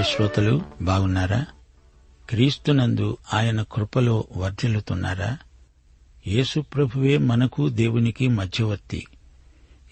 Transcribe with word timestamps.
ప్రియ 0.00 0.14
శ్రోతలు 0.16 0.62
బాగున్నారా? 0.82 1.46
క్రీస్తునందు 2.30 3.16
ఆయన 3.34 3.62
కృపలో 3.62 4.24
వర్ధిల్లుతున్నారా? 4.36 5.38
యేసు 6.26 6.60
ప్రభువే 6.60 7.18
మనకు 7.18 7.68
దేవునికి 7.68 8.28
మధ్యవర్తి. 8.28 9.06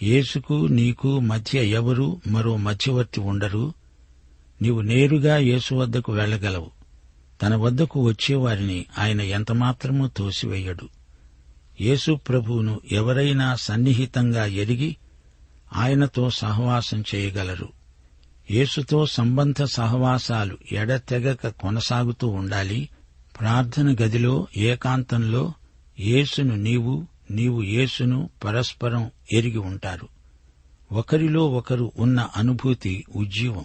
యేసుకు 0.03 0.67
నీకు 0.67 1.20
మధ్య 1.20 1.64
ఎవరు 1.64 2.20
మరో 2.27 2.56
మధ్యవర్తి 2.56 3.20
ఉండరు? 3.20 3.73
నీవు 4.62 4.81
నేరుగా 4.81 5.36
యేసు 5.36 5.75
వద్దకు 5.75 6.12
వెళ్ళగలవు 6.12 6.70
తన 7.42 7.55
వద్దకు 7.55 8.05
వచ్చేవారిని 8.05 8.86
ఆయన 8.98 9.20
ఎంతమాత్రమూ 9.20 10.08
తోసివేయడు. 10.08 10.89
యేసు 11.80 12.13
ప్రభువును 12.13 12.80
ఎవరైనా 12.92 13.55
సన్నిహితంగా 13.55 14.45
ఎరిగి 14.45 14.96
ఆయనతో 15.77 16.30
సహవాసం 16.30 17.05
చేయగలరు. 17.14 17.77
యేసుతో 18.51 19.07
సంబంధ 19.07 19.63
సహవాసాలు 19.63 20.59
ఎడతెగక 20.73 21.48
కొనసాగుతూ 21.48 22.29
ఉండాలి. 22.29 22.89
ప్రార్థన 23.41 23.97
గదిలో 24.03 24.47
ఏకాంతంలో 24.57 25.53
యేసును 26.01 26.57
నీవు 26.57 27.07
నీవు 27.31 27.63
యేసును 27.63 28.31
పరస్పరం 28.45 29.11
ఎరిగి 29.33 29.58
ఉంటారు. 29.58 30.08
ఒకరిలో 30.92 31.51
ఒకరు 31.51 31.92
ఉన్న 31.98 32.29
అనుభూతి 32.37 33.05
ఉజ్జీవం. 33.17 33.64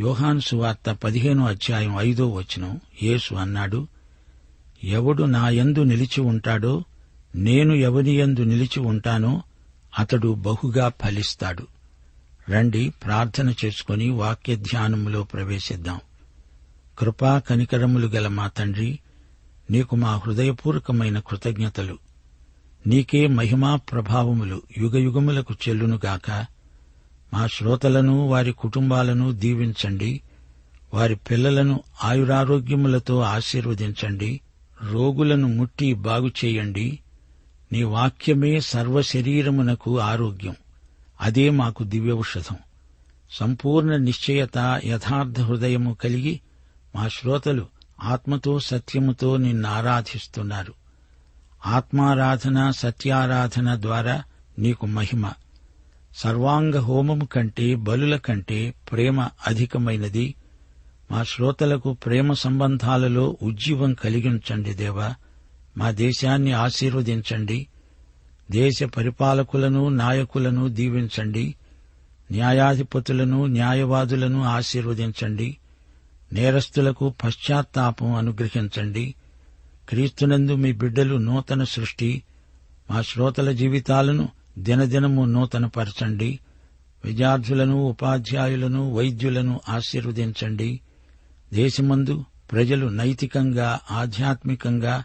యోహాను 0.00 0.40
సువార్త 0.40 0.90
పదిహేనో 0.90 1.46
అధ్యాయం 1.46 1.94
ఐదో 1.98 2.28
వచనం 2.28 2.80
యేసు 3.02 3.34
అన్నాడు 3.34 3.86
ఎవడు 4.84 5.22
నాయందు 5.24 5.82
నిలిచి 5.82 6.20
ఉంటాడో 6.20 6.84
నేను 7.34 7.74
ఎవని 7.74 8.16
యందు 8.16 8.40
నిలిచి 8.40 8.80
ఉంటానో 8.80 9.42
అతడు 9.98 10.34
బహుగా 10.34 10.92
ఫలిస్తాడు. 11.04 11.66
రండి 12.50 12.90
ప్రార్థన 13.04 13.54
చేసుకుని 13.64 14.10
వాక్య 14.10 14.56
ధ్యానములో 14.56 15.22
ప్రవేశిద్దాం. 15.22 16.00
కృపా 16.98 17.38
కనికరములు 17.38 18.06
గల 18.06 18.28
మా 18.28 18.48
తండ్రి 18.48 18.98
నీకు 19.70 19.96
మా 19.96 20.16
హృదయపూర్వకమైన 20.16 21.18
కృతజ్ఞతలు. 21.18 21.98
నీకే 22.86 23.26
మహిమా 23.26 23.76
ప్రభావములు 23.76 24.62
యుగయుగములకు 24.78 25.54
చెల్లునుగాక 25.68 26.30
మా 27.34 27.46
శ్రోతలను 27.46 28.28
వారి 28.28 28.52
కుటుంబాలను 28.52 29.32
దీవించండి. 29.32 30.20
వారి 30.94 31.14
పిల్లలను 31.14 31.80
ఆయురారోగ్యములతో 32.04 33.20
ఆశీర్వదించండి. 33.20 34.40
రోగులను 34.82 35.48
ముట్టి 35.48 35.94
బాగుచేయండి. 35.94 36.98
నీ 37.72 37.82
వాక్యమే 37.82 38.60
సర్వశరీరమునకు 38.60 39.98
ఆరోగ్యం. 39.98 40.56
అదే 41.20 41.50
మాకు 41.50 41.84
దివ్యౌషధం. 41.84 42.56
సంపూర్ణ 43.30 43.96
నిశ్చయత 43.96 44.80
యథార్థ 44.84 45.40
హృదయము 45.40 45.94
కలిగి 45.94 46.40
మా 46.96 47.08
శ్రోతలు 47.08 47.66
ఆత్మతో 48.02 48.60
సత్యముతో 48.60 49.36
నిన్ను 49.36 49.68
ఆరాధిస్తున్నారు. 49.68 50.72
ఆత్మారాధన 51.66 52.70
సత్యారాధన 52.70 53.82
ద్వారా 53.82 54.22
నీకు 54.58 54.86
మహిమ. 54.86 55.32
సర్వాంగ 56.16 56.78
హోమము 56.78 57.24
కంటే 57.24 57.74
బలుల 57.74 58.16
కంటే 58.16 58.74
ప్రేమ 58.92 59.20
అధికమైనది. 59.20 60.34
మా 61.10 61.24
శ్రోతలకు 61.24 61.92
ప్రేమ 61.92 62.32
సంబంధాలలో 62.32 63.36
ఉజ్జీవం 63.42 63.94
కలిగించండి 63.94 64.74
దేవా. 64.74 65.14
మా 65.76 65.90
దేశాన్ని 65.90 66.52
ఆశీర్వదించండి. 66.52 67.66
దేశ 68.50 68.82
పరిపాలకులను 68.82 69.88
నాయకులను 69.88 70.68
దీవించండి. 70.68 71.54
న్యాయాధిపతులను 72.32 73.46
న్యాయవాదులను 73.46 74.42
ఆశీర్వదించండి. 74.42 75.56
నేరస్తులకు 76.32 77.14
పశ్చాత్తాపం 77.24 78.14
అనుగ్రహించండి. 78.14 79.14
క్రీస్తునందు 79.88 80.54
మీ 80.54 80.72
బిడ్డలు 80.72 81.16
నూతన 81.16 81.64
సృష్టి. 81.64 82.22
మా 82.90 83.02
శ్రోతల 83.02 83.52
జీవితాలను 83.52 84.28
దినదినము 84.58 85.24
నూతనపరచండి. 85.24 86.38
విద్యార్థులను 87.04 87.76
ఉపాధ్యాయులను 87.76 88.94
వైద్యులను 88.94 89.60
ఆశీర్వదించండి. 89.68 90.80
దేశమందు 91.54 92.24
ప్రజలు 92.52 92.86
నైతికంగా 92.86 93.80
ఆధ్యాత్మికంగా 93.90 95.04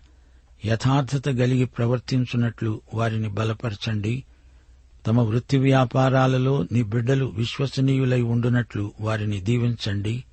యథార్థత 0.65 1.29
గలిగి 1.29 1.65
ప్రవర్తించున్నట్లు 1.65 2.81
వారిని 2.93 3.27
బలపరచండి. 3.27 4.23
తమ 5.07 5.21
వృత్తి 5.21 5.57
వ్యాపారాలలో 5.57 6.65
నీ 6.71 6.83
బిడ్డలు 6.83 7.25
విశ్వసనీయులై 7.25 8.21
ఉండునట్లు 8.21 8.93
వారిని 9.01 9.41
దీవించండి. 9.41 10.23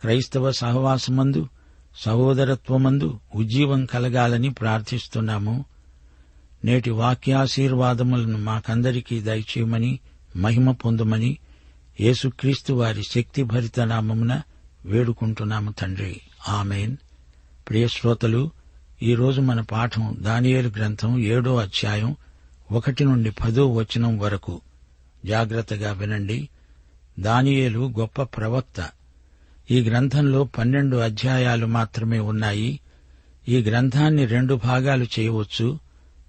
క్రైస్తవ 0.00 0.50
సహవాసమందు 0.50 1.48
సహోదరత్వమందు 1.96 3.20
ఉజ్జీవం 3.34 3.84
కలగాలని 3.84 4.50
ప్రార్థిస్తున్నాము. 4.50 5.64
నేటి 6.64 6.90
వాక్యాశీర్వాదములను 6.90 8.38
మాకందరికీ 8.38 9.20
దయచేయమని 9.20 9.98
మహిమ 10.36 10.72
పొందమని 10.72 11.38
యేసుక్రీస్తు 12.00 12.72
వారి 12.72 13.02
శక్తిభరిత 13.02 13.80
నామమున 13.80 14.42
వేడుకుంటున్నాము 14.84 15.70
తండ్రి. 15.70 16.20
ఆమెన్. 16.48 16.96
ప్రియశ్రోతలు 17.68 18.30
శ్రోతలు 18.30 18.59
ఈరోజు 19.02 19.40
మన 19.40 19.60
పాఠం 19.60 20.16
దానియేలు 20.20 20.68
గ్రంథం 20.68 21.18
ఏడో 21.18 21.56
అధ్యాయం 21.56 22.16
ఒకటి 22.72 23.04
నుండి 23.04 23.30
పదో 23.30 23.72
వచనం 23.72 24.18
వరకు. 24.18 24.60
జాగ్రత్తగా 25.26 25.92
వినండి. 25.92 26.48
దానియేలు 27.20 27.92
గొప్ప 27.98 28.22
ప్రవక్త. 28.22 28.90
ఈ 29.70 29.80
గ్రంథంలో 29.80 30.44
పన్నెండు 30.44 30.96
అధ్యాయాలు 30.96 31.66
మాత్రమే 31.66 32.18
ఉన్నాయి. 32.18 32.80
ఈ 33.48 33.60
గ్రంథాన్ని 33.60 34.26
రెండు 34.26 34.54
భాగాలు 34.54 35.06
చేయవచ్చు. 35.18 35.78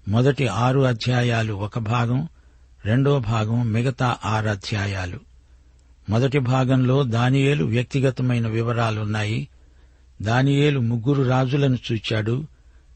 మొదటి 0.08 0.46
ఆరు 0.46 0.80
అధ్యాయాలు 0.80 1.52
ఒక 1.52 1.78
భాగం 1.78 2.28
రెండో 2.84 3.18
భాగం 3.18 3.72
మిగతా 3.72 4.16
ఆరు 4.24 4.48
అధ్యాయాలు. 4.48 5.20
మొదటి 6.10 6.38
భాగంలో 6.38 7.02
దానియేలు 7.02 7.64
వ్యక్తిగతమైన 7.64 8.48
వివరాలున్నాయి. 8.48 9.48
దానియేలు 10.22 10.80
ముగ్గురు 10.80 11.22
రాజులను 11.22 11.78
చూచాడు. 11.92 12.51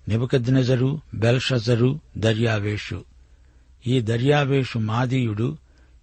నెబుకద్నెజరు 0.09 1.01
బెల్షజరు 1.15 2.01
దర్యావేషు. 2.19 3.05
ఈ 3.87 4.01
దర్యావేషు 4.01 4.79
మాదీయుడు 4.79 5.57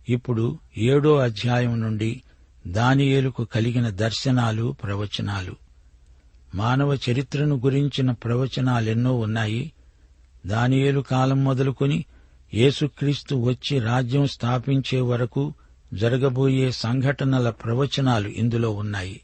ఇప్పుడు 0.09 0.59
ఏడో 0.77 1.15
అధ్యాయం 1.15 1.81
నుండి 1.81 2.21
దానియేలుకు 2.67 3.43
కలిగిన 3.43 3.89
దర్శనాలు 3.89 4.75
ప్రవచనాలు. 4.83 5.55
మానవ 6.55 6.97
చరిత్రను 7.09 7.55
గురించిన 7.55 8.11
ప్రవచనాలెన్నో 8.11 9.19
ఉన్నాయి. 9.19 9.71
దానియేలు 10.45 10.99
కాలం 10.99 11.43
మొదలుకొని 11.43 12.05
యేసుక్రీస్తు 12.53 13.35
వచ్చి 13.35 13.79
రాజ్యం 13.79 14.27
స్థాపించే 14.27 15.01
వరకు 15.01 15.53
జరగబోయే 15.93 16.71
సంఘటనల 16.71 17.49
ప్రవచనాలు 17.49 18.27
ఇందులో 18.27 18.69
ఉన్నాయి. 18.69 19.21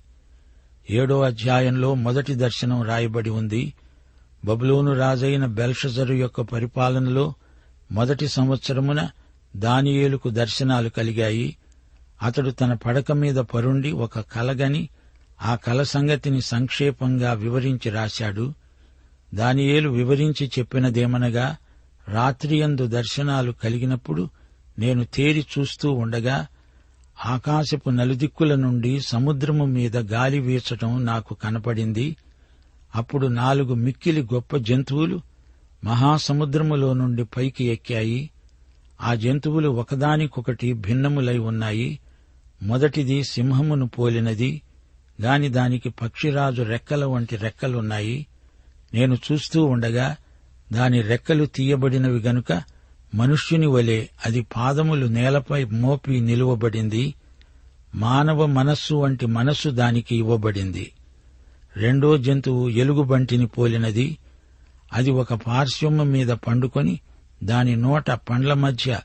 ఏడో 0.90 1.22
అధ్యాయంలో 1.22 1.94
మొదటి 1.94 2.36
దర్శనం 2.36 2.84
రాయబడి 2.84 3.30
ఉంది. 3.30 3.74
బబులోను 4.46 4.94
రాజైన 4.94 5.46
బెల్షజరు 5.46 6.14
యొక్క 6.14 6.42
పరిపాలనలో 6.42 7.34
మొదటి 7.92 8.28
సంవత్సరమున 8.28 9.10
దానియేలుకు 9.56 10.30
దర్శనాలు 10.30 10.90
కలిగాయి. 10.90 11.58
అతడు 12.24 12.50
తన 12.50 12.74
పడక 12.74 13.12
మీద 13.12 13.36
పరుండి 13.36 13.92
ఒక 13.92 14.20
కలగని 14.20 14.90
ఆ 15.42 15.56
కల 15.56 15.84
సంగతిని 15.84 16.42
సంక్షేపంగా 16.42 17.34
వివరించి 17.34 17.90
రాశాడు. 17.90 18.54
దానియేలు 19.34 19.90
వివరించి 19.90 20.52
చెప్పినదేమనగా 20.60 21.58
రాత్రియందు 22.08 22.88
దర్శనాలు 22.88 23.52
కలిగినప్పుడు 23.52 24.30
నేను 24.80 25.06
తేరి 25.06 25.46
చూస్తూ 25.60 25.92
ఉండగా 25.92 26.48
ఆకాశపు 27.26 27.90
నలుదిక్కుల 27.90 28.56
నుండి 28.56 29.00
సముద్రము 29.02 29.66
మీద 29.66 29.98
గాలి 29.98 30.40
వీచటం 30.40 31.06
నాకు 31.06 31.34
కనపడింది. 31.34 32.16
అప్పుడు 32.96 33.28
నాలుగు 33.28 33.74
మిక్కిలి 33.74 34.22
గొప్ప 34.22 34.58
జంతువులు 34.58 35.22
మహాసముద్రములో 35.84 36.94
నుండి 36.94 37.24
పైకి 37.24 37.66
ఎక్కాయి. 37.66 38.30
ఆ 39.02 39.16
జంతువులు 39.16 39.70
ఒకదానికొకటి 39.70 40.74
భిన్నములై 40.74 41.38
ఉన్నాయి. 41.38 42.00
మొదటిది 42.64 43.24
సింహమును 43.24 43.88
పోలినది. 43.88 44.62
గాని 45.22 45.50
దానికి 45.50 45.90
పక్షిరాజు 45.90 46.62
రెక్కల 46.64 47.06
వంటి 47.06 47.36
రెక్కలున్నాయి. 47.36 48.28
నేను 48.94 49.18
చూస్తూ 49.32 49.66
ఉండగా 49.66 50.16
దాని 50.74 51.02
రెక్కలు 51.02 51.46
తీయబడినవి 51.46 52.20
గనుక 52.20 52.64
మనుష్యుని 53.16 53.68
వలె 53.68 54.06
అది 54.26 54.42
పాదములు 54.42 55.06
నేలపై 55.06 55.64
మోపి 55.64 56.20
నిలువబడింది. 56.20 57.14
మానవ 57.96 58.46
మనస్సు 58.46 58.96
వంటి 58.96 59.26
మనస్సు 59.26 59.70
దానికి 59.70 60.16
ఇవ్వబడింది. 60.16 60.92
రెండో 61.80 62.18
జంతువు 62.18 62.70
ఎలుగుబంటిని 62.70 63.48
పోలినది. 63.48 64.18
అది 64.94 65.12
ఒక 65.12 65.34
పార్శ్వము 65.34 66.04
మీద 66.04 66.28
పండుకొని 66.28 67.00
దాని 67.44 67.76
నోట 67.76 68.12
పండ్ల 68.12 68.54
మధ్య 68.54 69.00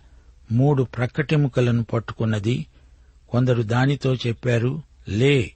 మూడు 0.52 0.82
ప్రక్కటెముకలను 0.82 1.84
పట్టుకున్నది. 1.84 2.66
కొందరు 3.28 3.62
దానితో 3.62 4.14
చెప్పారు 4.14 4.82
లే 5.08 5.52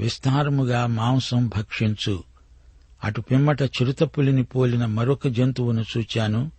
విస్తారముగా 0.00 0.86
మాంసం 0.86 1.48
భక్షించు. 1.48 2.24
అటు 3.04 3.20
పిమ్మట 3.20 3.62
చిరుతపులిని 3.62 4.44
పోలిన 4.44 4.86
మరొక 4.86 5.28
జంతువును 5.28 5.84
చూచాను. 5.96 6.50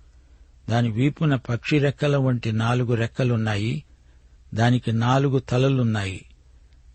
దాని 0.69 0.91
వీపున 0.91 1.35
పక్షి 1.35 1.79
రెక్కల 1.79 2.17
వంటి 2.17 2.51
నాలుగు 2.51 2.93
రెక్కలున్నాయి. 2.93 3.83
దానికి 4.53 4.91
నాలుగు 4.91 5.39
తలలున్నాయి. 5.39 6.25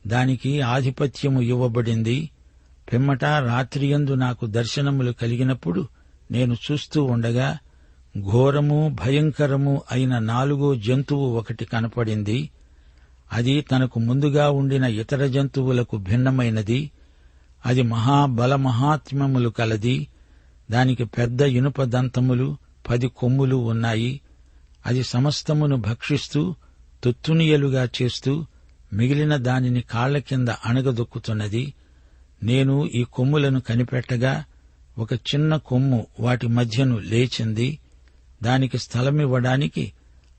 దానికి 0.07 0.61
ఆధిపత్యము 0.61 1.41
ఇవ్వబడింది. 1.41 2.31
పిమ్మట 2.93 3.25
రాత్రియందు 3.25 4.15
నాకు 4.15 4.47
దర్శనములు 4.47 5.13
కలిగినప్పుడు 5.13 5.89
నేను 6.31 6.57
చూస్తూ 6.73 7.05
ఉండగా 7.05 7.59
ఘోరము 8.21 8.97
భయంకరము 9.05 9.83
అయిన 9.93 10.19
నాలుగో 10.19 10.75
జంతువు 10.75 11.37
ఒకటి 11.37 11.65
కనపడింది. 11.65 12.51
అది 13.33 13.61
తనకు 13.61 14.01
ముందుగా 14.01 14.51
ఉండిన 14.51 14.85
ఇతర 14.85 15.27
జంతువులకు 15.27 15.97
భిన్నమైనది. 15.97 16.91
అది 17.67 17.83
మహాబలమహాత్మ్యములు 17.83 19.49
కలది. 19.49 20.09
దానికి 20.71 21.05
పెద్ద 21.05 21.41
ఇనుప 21.41 21.83
దంతములు 21.83 22.57
పది 22.91 23.09
కొమ్ములు 23.09 23.57
ఉన్నాయి. 23.57 24.21
అది 24.87 25.03
సమస్తమును 25.03 25.77
భక్షిస్తూ 25.77 26.55
తుత్తునియలుగా 27.05 27.89
చేస్తూ 28.03 28.47
మిగిలిన 28.93 29.37
దానిని 29.37 29.81
కాళ్ళ 29.81 30.19
కింద 30.19 30.49
అణగదొక్కుతున్నది. 30.67 31.75
నేను 32.43 32.87
ఈ 32.95 33.05
కొమ్ములను 33.05 33.61
కనిపెట్టగా 33.61 34.45
ఒక 34.99 35.13
చిన్న 35.13 35.57
కొమ్ము 35.57 36.07
వాటి 36.21 36.47
మధ్యను 36.47 36.99
లేచింది. 36.99 37.79
దానికి 38.43 38.79
స్థలమివ్వడానికి 38.79 39.93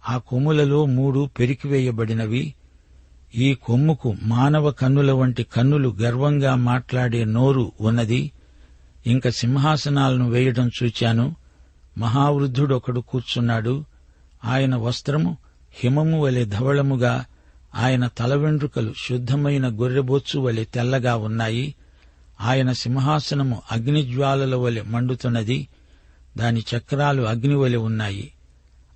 ఆ 0.10 0.18
కొమ్ములలో 0.18 0.86
మూడు 0.86 1.30
పెరికివేయబడినవి. 1.40 2.54
ఈ 3.36 3.54
కొమ్ముకు 3.54 4.16
మానవ 4.24 4.72
కన్నుల 4.72 5.12
వంటి 5.12 5.44
కన్నులు 5.44 5.96
గర్వంగా 6.02 6.56
మాట్లాడే 6.56 7.26
నోరు 7.26 7.72
ఉన్నది. 7.82 8.32
ఇంక 9.08 9.30
సింహాసనాలను 9.30 10.30
వేయడం 10.30 10.72
చూచాను. 10.84 11.36
మహావృద్ధుడొకడు 11.98 13.00
కూర్చున్నాడు. 13.00 13.86
ఆయన 14.46 14.76
వస్త్రము 14.76 15.38
హిమము 15.74 16.22
వలె 16.22 16.46
ధవళముగా 16.46 17.26
ఆయన 17.76 18.08
తల 18.08 18.34
వెండ్రుకలు 18.34 18.94
శుద్ధమైన 19.10 19.68
గొర్రెబొచ్చు 19.68 20.40
వలె 20.40 20.64
తెల్లగా 20.64 21.16
ఉన్నాయి. 21.16 21.76
ఆయన 22.42 22.72
సింహాసనము 22.72 23.62
అగ్నిజ్వాలల 23.72 24.56
వలె 24.56 24.82
మండుతున్నది. 24.82 25.68
దాని 26.38 26.64
చక్రాలు 26.78 27.22
అగ్ని 27.22 27.56
వలె 27.56 27.78
ఉన్నాయి. 27.78 28.34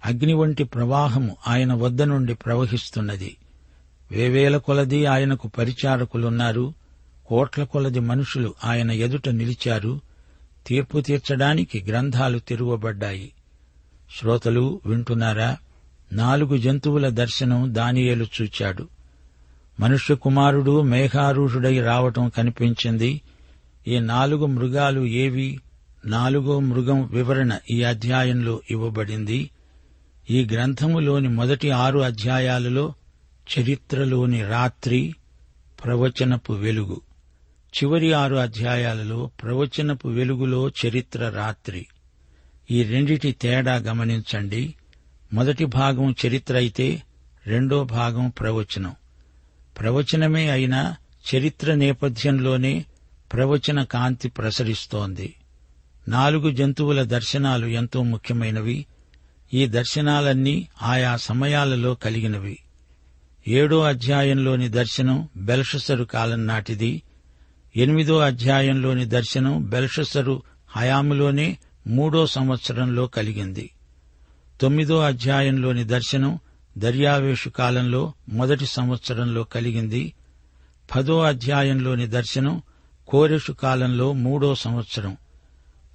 అగ్ని 0.06 0.34
వంటి 0.34 0.64
ప్రవాహము 0.64 1.38
ఆయన 1.48 1.74
వద్ద 1.74 2.02
నుండి 2.02 2.34
ప్రవహిస్తున్నది. 2.34 3.38
వేవేల 4.12 4.58
కొలది 4.58 5.06
ఆయనకు 5.06 5.48
పరిచారకులున్నారు. 5.48 6.74
కోట్ల 7.26 7.64
కొలది 7.64 8.00
మనుషులు 8.00 8.54
ఆయన 8.66 8.92
ఎదుట 8.92 9.30
నిలిచారు. 9.30 10.02
తీర్పు 10.68 11.02
తీర్చడానికి 11.02 11.86
గ్రంథాలు 11.88 12.40
తెరువబడ్డాయి. 12.40 13.34
శ్రోతలు 14.20 14.82
వింటున్నారా? 14.86 15.58
నాలుగు 16.14 16.58
జంతువుల 16.58 17.10
దర్శనం 17.10 17.76
దానియేలు 17.76 18.28
చూచాడు. 18.42 18.88
మనుష్య 19.80 20.16
కుమారుడు 20.16 20.82
మేఘారూఢుడై 20.82 21.80
రావటం 21.80 22.30
కనిపించింది. 22.30 23.22
ఈ 23.88 24.00
నాలుగు 24.00 24.46
మృగాలు 24.46 25.06
ఏవి? 25.06 25.60
నాలుగో 26.06 26.60
మృగం 26.60 27.08
వివరణ 27.08 27.58
ఈ 27.72 27.84
అధ్యాయంలో 27.84 28.62
ఇవ్వబడింది. 28.72 29.50
ఈ 30.30 30.46
గ్రంథములోని 30.46 31.28
మొదటి 31.28 31.72
ఆరు 31.72 32.00
అధ్యాయాలలో 32.00 32.94
చరిత్రలోని 33.60 34.44
రాత్రి 34.44 35.16
ప్రవచనపు 35.84 36.54
వెలుగు. 36.54 37.02
చివరి 37.78 38.14
ఆరు 38.14 38.36
అధ్యాయాలలో 38.36 39.32
ప్రవచనపు 39.44 40.08
వెలుగులో 40.08 40.70
చరిత్ర 40.70 41.30
రాత్రి. 41.30 41.88
ఈ 42.72 42.84
రెండిటి 42.84 43.32
తేడా 43.32 43.76
గమనించండి. 43.76 44.76
మొదటి 45.34 45.66
భాగం 45.66 46.16
చరిత్ర 46.28 46.56
అయితే 46.56 47.04
రెండో 47.48 47.84
భాగం 47.84 48.30
ప్రవచనం. 48.40 48.94
ప్రవచనమే 49.80 50.50
అయినా 50.50 50.96
చరిత్ర 51.36 51.74
నేపథ్యంలోనే 51.74 52.86
ప్రవచన 53.34 53.84
కాంతి 53.84 54.30
ప్రసరిస్తోంది. 54.30 55.34
నాలుగు 56.08 56.52
జంతువుల 56.52 57.04
దర్శనాలు 57.04 57.66
ఎంతో 57.66 58.04
ముఖ్యమైనవి. 58.04 58.86
ఈ 59.54 59.68
దర్శనాలన్నీ 59.68 60.68
ఆయా 60.82 61.16
సమయాలలో 61.16 61.96
కలిగినవి. 61.96 62.60
ఏడో 63.48 63.84
అధ్యాయంలోని 63.84 64.70
దర్శనం 64.70 65.30
బెల్షసరు 65.38 66.04
కాలం 66.04 66.48
నాటిది. 66.48 67.02
ఎనిమిదో 67.76 68.20
అధ్యాయంలోని 68.20 69.06
దర్శనం 69.06 69.70
బెల్షసరు 69.70 70.42
హయాములోనే 70.76 71.58
మూడో 71.88 72.28
సంవత్సరంలో 72.28 73.08
కలిగింది. 73.08 73.70
తొమ్మిదో 74.62 75.00
అధ్యాయంలోని 75.00 75.84
దర్శనం 75.84 76.40
దర్యావేషు 76.78 77.50
కాలంలో 77.50 78.14
మొదటి 78.30 78.66
సంవత్సరంలో 78.66 79.44
కలిగింది. 79.44 80.14
పదో 80.96 81.22
అధ్యాయంలోని 81.22 82.08
దర్శనం 82.08 82.62
కోరెషు 83.08 83.52
కాలంలో 83.52 84.14
మూడో 84.14 84.56
సంవత్సరం. 84.56 85.18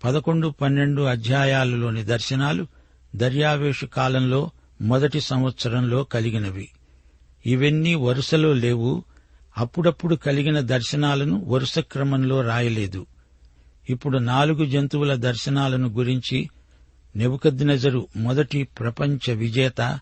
పదకొండు 0.05 0.49
పన్నెండు 0.49 1.03
అధ్యాయాలలోని 1.03 2.05
దర్శనాలు 2.05 2.67
దర్యావేషు 3.17 3.87
కాలంలో 3.87 4.51
మొదటి 4.83 5.21
సంవత్సరంలో 5.21 6.05
కలిగినవి. 6.05 6.69
ఇవన్నీ 7.47 7.95
వరుసలో 7.95 8.53
లేవు. 8.53 9.05
అప్పుడప్పుడు 9.59 10.17
కలిగిన 10.17 10.61
దర్శనాలను 10.61 11.45
వరుస 11.45 11.79
క్రమంలో 11.79 12.41
రాయలేదు. 12.41 13.07
ఇప్పుడు 13.91 14.19
నాలుగు 14.19 14.67
జంతువుల 14.67 15.15
దర్శనాలను 15.15 15.89
గురించి 15.89 16.49
నెబుకద్నెజరు 17.17 18.07
మొదటి 18.17 18.63
ప్రపంచ 18.63 19.33
విజేత 19.33 20.01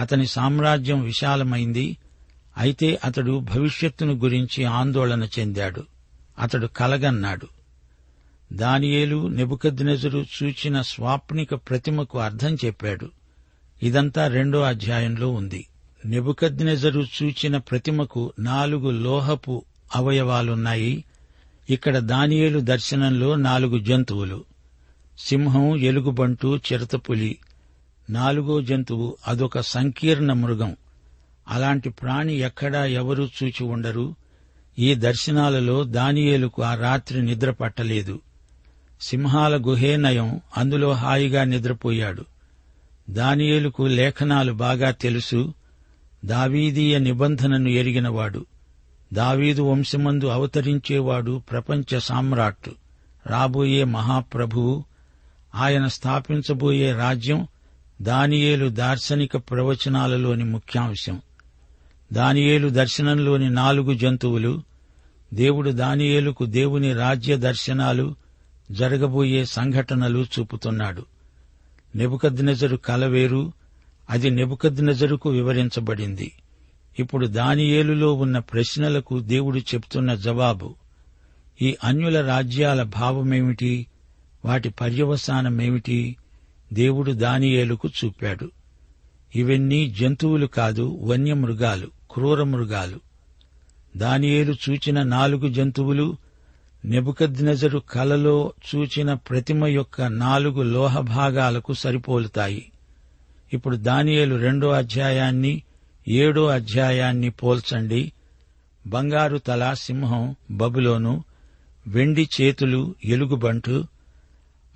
అతని 0.00 0.26
సామ్రాజ్యం 0.26 1.02
విశాలమైంది. 1.02 1.96
అయితే 2.56 3.00
అతడు 3.04 3.38
భవిష్యత్తును 3.38 4.12
గురించి 4.12 4.64
ఆందోళన 4.64 5.28
చెందాడు. 5.38 5.84
అతడు 6.38 6.66
కలగన్నాడు. 6.66 7.46
దానియేలు 8.52 9.28
నెబుకద్నెజరు 9.28 10.24
చూచిన 10.42 10.80
స్వాప్నిక 10.80 11.54
ప్రతిమకు 11.54 12.18
అర్థం 12.18 12.54
చెప్పాడు. 12.54 13.10
ఇదంతా 13.82 14.28
రెండో 14.28 14.60
అధ్యాయంలో 14.60 15.30
ఉంది. 15.30 15.66
నెబుకద్నెజరు 16.06 17.06
చూచిన 17.22 17.56
ప్రతిమకు 17.56 18.32
నాలుగు 18.38 18.90
లోహపు 18.90 19.64
అవయవాలున్నాయి. 19.94 21.04
ఇక్కడ 21.70 21.98
దానియేలు 21.98 22.60
దర్శనంలో 22.60 23.34
నాలుగు 23.34 23.78
జంతువులు. 23.78 24.44
సింహం 25.18 25.76
ఎలుగుబంటు 25.76 26.60
చిరతపులి 26.72 27.38
నాలుగో 28.10 28.62
జంతువు 28.62 29.16
అదొక 29.28 29.60
సంకీర్ణ 29.60 30.32
మృగం. 30.32 30.76
అలాంటి 31.48 31.90
ప్రాణి 31.90 32.34
ఎక్కడా 32.34 32.84
ఎవరూ 32.84 33.24
చూచి 33.24 33.64
ఉండరు. 33.64 34.14
ఈ 34.78 34.94
దర్శనాలలో 34.94 35.84
దానియేలుకు 35.84 36.62
ఆ 36.62 36.74
రాత్రి 36.74 37.22
నిద్ర 37.22 37.50
పట్టలేదు. 37.50 38.20
సింహాల 39.00 39.56
గుహే 39.56 39.96
నయం 39.96 40.40
అందులో 40.56 40.92
హాయిగా 40.92 41.44
నిద్రపోయాడు. 41.44 42.24
దానియేలుకు 43.10 43.82
లేఖనాలు 43.82 44.52
బాగా 44.52 44.90
తెలుసు. 44.90 45.54
దావీదీయ 46.24 46.98
నిబంధనను 46.98 47.68
ఎరిగినవాడు. 47.68 48.46
దావీదు 49.12 49.62
వంశమందు 49.62 50.26
అవతరించేవాడు 50.26 51.42
ప్రపంచ 51.50 52.00
సామ్రాట్. 52.00 52.70
రాబోయే 53.26 53.84
మహాప్రభువు. 53.84 54.84
ఆయన 55.54 55.86
స్థాపించబోయే 55.86 56.92
రాజ్యం 56.92 57.48
దానియేలు 58.02 58.68
దార్శనిక 58.68 59.36
ప్రవచనాలలోని 59.36 60.44
ముఖ్యాంశం. 60.44 61.20
దానియేలు 62.12 62.68
దర్శనంలోని 62.68 63.50
నాలుగు 63.50 63.94
జంతువులు 63.94 64.62
దేవుడు 65.34 65.70
దానియేలుకు 65.70 66.46
దేవుని 66.46 66.92
రాజ్య 66.92 67.36
దర్శనాలు 67.36 68.14
జరగబోయే 68.72 69.44
సంఘటనలు 69.44 70.26
చూపుతున్నాడు. 70.38 71.06
నెబుకద్నెజరు 71.96 72.76
కలవేరు 72.76 73.52
అది 74.10 74.30
నెబుకద్నెజరుకు 74.30 75.30
వివరించబడింది. 75.30 76.32
ఇప్పుడు 76.98 77.26
దానియేలులో 77.26 78.12
ఉన్న 78.12 78.38
ప్రశ్నలకు 78.38 79.20
దేవుడు 79.20 79.58
చెప్తున్న 79.58 80.14
జవాబు 80.14 80.74
ఈ 81.62 81.76
అన్యుల 81.84 82.26
రాజ్యాల 82.26 82.82
భావమేమిటి? 82.82 83.86
వాటి 84.44 84.68
పర్యవసానమేమిటి? 84.68 86.16
దేవుడు 86.72 87.12
దానియేలుకు 87.12 87.88
చూపాడు. 87.88 88.50
ఇవన్నీ 89.36 89.90
జంతువులు 89.90 90.46
కాదు 90.46 90.98
వన్యమృగాలు 91.02 91.86
క్రూర 92.10 92.42
మృగాలు 92.42 93.00
దానియేలు 93.96 94.52
చూచిన 94.52 95.02
నాలుగు 95.02 95.52
జంతువులు 95.52 96.16
నెబుకద్నెజరు 96.84 97.78
కలలో 97.78 98.52
చూచిన 98.74 99.14
ప్రతిమ 99.14 99.66
యొక్క 99.66 100.02
నాలుగు 100.02 100.62
లోహ 100.62 101.00
భాగాలకు 101.00 101.72
సరిపోలుతాయి. 101.72 102.72
ఇప్పుడు 103.52 103.76
దానియేలు 103.76 104.36
రెండో 104.36 104.68
అధ్యాయాన్ని 104.68 105.62
ఏడో 106.08 106.46
అధ్యాయాన్ని 106.46 107.30
పోల్చండి. 107.30 108.12
బంగారు 108.86 109.38
తల 109.38 109.72
సింహం 109.72 110.36
బబులోను 110.50 111.24
వెండి 111.86 112.28
చేతులు 112.40 112.94
ఎలుగుబంటు 113.04 113.84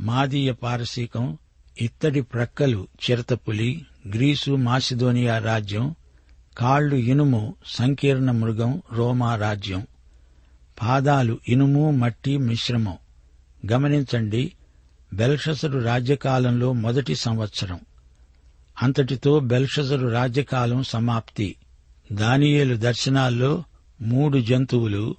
మాదీయ 0.01 0.53
పారసీకం 0.53 1.39
ఇత్తడి 1.81 2.23
ప్రక్కలు 2.23 2.89
చిరతపులి 3.11 3.87
గ్రీసు 4.09 4.51
మాసిదోనియా 4.51 5.39
రాజ్యం 5.39 5.95
కాళ్ళు 6.59 6.97
ఇనుము 6.97 7.55
సంకీర్ణ 7.67 8.31
మృగం 8.31 8.83
రోమా 8.93 9.37
రాజ్యం. 9.37 9.87
పాదాలు 10.83 11.39
ఇనుము 11.49 11.91
మట్టి 11.91 12.39
మిశ్రమం. 12.39 12.97
గమనించండి 13.73 14.53
బెల్షసరు 15.15 15.79
రాజ్యకాలంలో 15.79 16.73
మొదటి 16.73 17.15
సంవత్సరం. 17.15 17.81
అంతటితో 18.83 19.41
బెల్షసరు 19.41 20.09
రాజ్యకాలం 20.09 20.83
సమాప్తి. 20.83 21.57
దానియేలు 22.13 22.77
దర్శనాల్లో 22.77 23.65
మూడు 24.01 24.39
జంతువులు. 24.39 25.17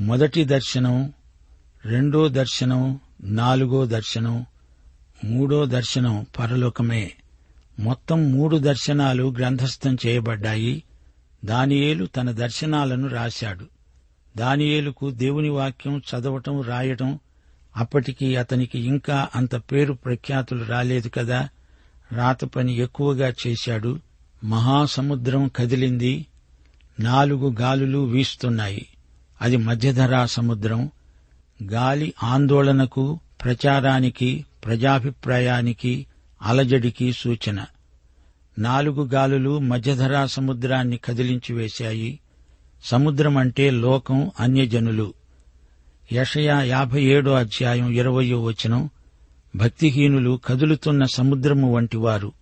మొదటి 0.00 0.44
దర్శనం 0.44 1.12
రెండో 1.84 2.28
దర్శనం 2.28 3.00
నాలుగో 3.24 3.86
దర్శనం 3.86 4.46
మూడో 5.24 5.66
దర్శనం 5.66 6.26
పరలోకమే. 6.38 7.12
మొత్తం 7.80 8.32
మూడు 8.32 8.56
దర్శనాలు 8.56 9.34
గ్రంథస్థం 9.38 9.96
చేయబడ్డాయి. 10.06 10.82
దానియేలు 11.44 12.06
తన 12.06 12.30
దర్శనాలను 12.30 13.08
రాశాడు. 13.08 13.66
దానియేలుకు 14.36 15.10
దేవుని 15.10 15.48
వాక్యం 15.48 15.98
చదవటం 15.98 16.62
రాయటం 16.62 17.18
అప్పటికి 17.76 18.36
అతనికి 18.36 18.78
ఇంకా 18.78 19.28
అంత 19.34 19.56
పేరు 19.56 19.92
ప్రఖ్యాతులు 19.92 20.64
రాలేదు 20.64 21.08
కదా. 21.08 21.48
రాత 22.12 22.44
పని 22.44 22.76
ఎక్కువగా 22.76 23.32
చేశాడు. 23.46 24.00
మహాసముద్రం 24.44 25.50
కదిలింది. 25.56 26.26
నాలుగు 27.00 27.54
గాలులు 27.60 27.98
వీస్తున్నాయి. 27.98 28.86
అది 29.42 29.56
మధ్యధరా 29.56 30.26
సముద్రం. 30.26 30.90
గాలి 31.64 32.14
ఆందోళనకు 32.22 33.20
ప్రచారానికి 33.44 34.44
ప్రజాభిప్రాయానికి 34.64 36.06
అలజడికి 36.42 37.12
సూచన. 37.12 37.64
నాలుగు 38.58 39.06
గాలులు 39.06 39.58
మధ్యధరా 39.58 40.26
సముద్రాన్ని 40.26 40.96
కదిలించి 40.96 41.54
వేశాయి. 41.54 42.20
సముద్రం 42.84 43.36
అంటే 43.36 43.70
లోకం 43.70 44.30
అన్యజనులు. 44.40 45.14
యషయా 46.12 46.62
యాభై 46.62 47.04
ఏడో 47.04 47.32
అధ్యాయం 47.32 47.90
ఇరవయో 47.90 48.42
వచనం. 48.42 48.90
భక్తిహీనులు 49.56 50.40
కదులుతున్న 50.44 51.04
సముద్రము 51.04 51.74
వంటివారు. 51.74 52.32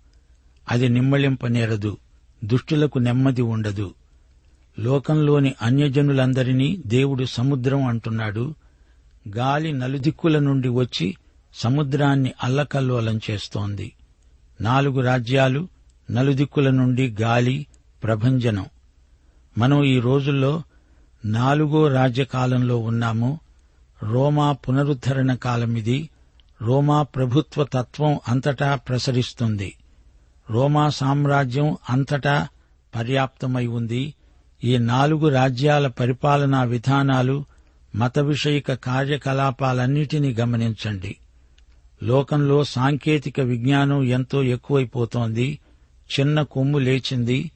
అది 0.71 0.89
నిమ్మళింపనేరదు. 0.89 1.97
దుష్టులకు 2.45 2.99
నెమ్మది 2.99 3.43
ఉండదు. 3.43 3.95
లోకంలోని 4.79 5.55
అన్యజనులందరినీ 5.63 6.79
దేవుడు 6.87 7.25
సముద్రం 7.25 7.87
అంటున్నాడు. 7.87 8.55
గాలి 9.29 9.73
నలుదిక్కుల 9.73 10.39
నుండి 10.39 10.69
వచ్చి 10.69 11.17
సముద్రాన్ని 11.55 12.33
అల్లకల్లోలం 12.43 13.21
చేస్తోంది. 13.31 13.93
నాలుగు 14.61 15.01
రాజ్యాలు 15.01 15.69
నలుదిక్కుల 16.11 16.71
నుండి 16.71 17.17
గాలి 17.21 17.67
ప్రభంజనం. 18.05 18.67
మనం 19.59 19.85
ఈ 19.85 20.01
రోజుల్లో 20.01 20.63
నాలుగో 21.25 21.89
రాజ్యకాలంలో 21.89 22.79
ఉన్నాము. 22.79 23.41
రోమా 24.03 24.53
పునరుద్ధరణ 24.53 25.35
కాలమిది 25.35 26.11
రోమా 26.63 27.03
ప్రభుత్వ 27.03 27.65
తత్వం 27.65 28.21
అంతటా 28.29 28.75
ప్రసరిస్తుంది. 28.75 29.77
రోమా 30.51 30.89
సామ్రాజ్యం 30.89 31.77
అంతటా 31.91 32.49
పర్యాప్తమై 32.95 33.67
ఉంది. 33.67 34.15
ఈ 34.65 34.79
నాలుగు 34.79 35.29
రాజ్యాల 35.29 35.87
పరిపాలనా 35.87 36.63
విధానాలు 36.63 37.45
మత 37.95 38.19
విషయక 38.19 38.73
కార్యకలాపాలన్నిటినీ 38.75 40.35
గమనించండి. 40.35 41.17
లోకంలో 42.03 42.65
సాంకేతిక 42.65 43.41
విజ్ఞానం 43.41 44.03
ఎంతో 44.03 44.43
ఎక్కువైపోతోంది. 44.43 45.59
చిన్న 46.21 46.43
కొమ్ము 46.43 46.79
లేచింది. 46.79 47.51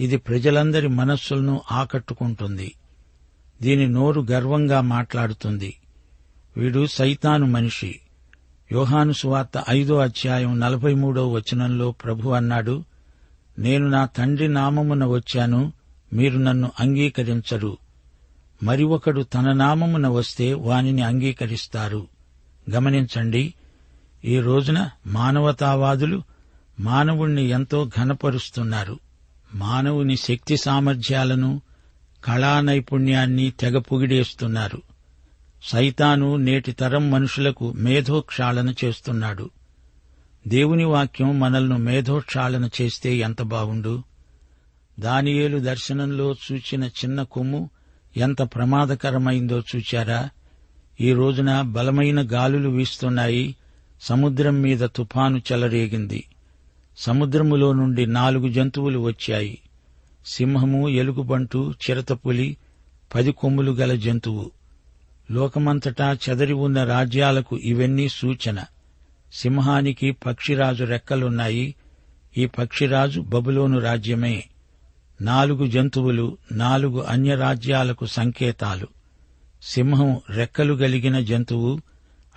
ఇది 0.00 0.16
ప్రజలందరి 0.16 0.88
మనస్సులను 0.88 1.60
ఆకట్టుకుంటుంది. 1.72 2.74
దీని 3.62 3.86
నోరు 3.86 4.26
గర్వంగా 4.30 4.80
మాట్లాడుతుంది. 4.80 5.76
వీడు 6.56 6.86
సైతాను 6.86 7.46
మనిషి. 7.46 8.00
యోహాను 8.72 9.12
సువార్త 9.12 9.64
ఐదో 9.68 9.98
అధ్యాయం 9.98 10.60
నలభై 10.60 10.94
మూడో 10.94 11.28
వచనంలో 11.28 11.90
ప్రభు 11.90 12.28
అన్నాడు 12.28 12.84
నేను 13.58 13.88
నా 13.88 14.06
తండ్రి 14.06 14.48
నామమున 14.48 15.04
వచ్చాను 15.04 15.72
మీరు 16.12 16.38
నన్ను 16.38 16.70
అంగీకరించరు. 16.80 17.76
మరి 18.64 18.84
ఒకడు 18.84 19.22
తన 19.22 19.52
నామమున 19.52 20.08
వస్తే 20.08 20.52
వానిని 20.52 21.02
అంగీకరిస్తారు. 21.02 22.06
గమనించండి 22.70 23.54
ఈ 24.24 24.38
రోజున 24.38 24.90
మానవతావాదులు 25.06 26.22
మానవుణ్ణి 26.80 27.44
ఎంతో 27.44 27.90
ఘనపరుస్తున్నారు. 27.98 28.98
మానవుని 29.54 30.16
శక్తి 30.16 30.56
సామర్థ్యాలను 30.56 31.62
కళా 32.24 32.60
నైపుణ్యాన్ని 32.60 33.50
తెగ 33.50 33.78
పొగిడేస్తున్నారు. 33.78 34.82
సైతాను 35.62 36.36
నేటి 36.36 36.72
తరం 36.72 37.10
మనుషులకు 37.10 37.72
మేధోక్షాళన 37.72 38.74
చేస్తున్నాడు. 38.84 39.50
దేవుని 40.48 40.84
వాక్యం 40.84 41.40
మనల్ని 41.40 41.78
మేధోక్షాళన 41.78 42.70
చేస్తే 42.82 43.16
ఎంత 43.16 43.42
బావుండు? 43.42 44.02
దానియేలు 45.00 45.58
దర్శనంలో 45.58 46.34
చూచిన 46.52 46.84
చిన్న 46.84 47.22
కొమ్ము 47.22 47.70
ఎంత 48.16 48.42
ప్రమాదకరమైందో 48.42 49.62
చూచారా? 49.76 50.30
ఈ 51.00 51.12
రోజున 51.12 51.60
బలమైన 51.60 52.28
గాలులు 52.32 52.68
వీస్తున్నాయి 52.68 53.56
సముద్రం 54.00 54.62
మీద 54.62 54.78
తుఫాను 54.78 55.42
చెలరేగింది. 55.52 56.24
సముద్రములో 56.98 57.72
నుండి 57.72 58.06
నాలుగు 58.06 58.48
జంతువులు 58.48 58.98
వచ్చాయి. 58.98 59.58
సింహము 60.26 60.88
ఎలుగుబంటు 60.88 61.74
చిరతపులి 61.90 62.56
పది 63.14 63.32
కొమ్ములు 63.32 63.72
గల 63.72 63.94
జంతువు. 63.94 64.50
లోకమంతటా 65.30 66.18
చెదరి 66.28 66.52
ఉన్న 66.52 66.84
రాజ్యాలకు 66.84 67.56
ఇవన్నీ 67.56 68.08
సూచన. 68.08 68.64
సింహానికి 69.32 70.10
పక్షిరాజు 70.10 70.84
రెక్కలున్నాయి. 70.84 71.74
ఈ 72.38 72.46
పక్షిరాజు 72.46 73.20
బబులోను 73.20 73.80
రాజ్యమే. 73.80 74.44
నాలుగు 75.20 75.66
జంతువులు 75.66 76.38
నాలుగు 76.52 77.00
అన్యరాజ్యాలకు 77.00 78.06
సంకేతాలు. 78.06 78.86
సింహం 79.62 80.20
రెక్కలు 80.30 80.74
గలిగిన 80.74 81.20
జంతువు 81.20 81.80